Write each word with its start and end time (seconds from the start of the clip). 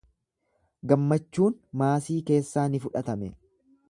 Gammachuun 0.91 1.59
maasii 1.83 2.19
keessaa 2.31 2.67
ni 2.75 2.83
fudhatame. 2.87 3.33